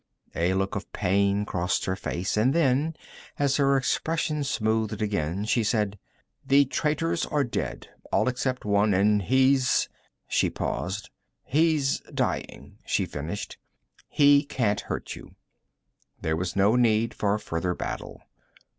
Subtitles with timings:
[0.33, 2.95] A look of pain crossed her face, and then,
[3.37, 5.99] as her expression smoothed again, she said:
[6.43, 7.87] "The traitors are dead.
[8.11, 9.89] All except one, and he's"
[10.27, 11.11] She paused.
[11.43, 13.59] "He's dying," she finished.
[14.07, 15.35] "He can't hurt you."
[16.19, 18.21] There was no need for further battle.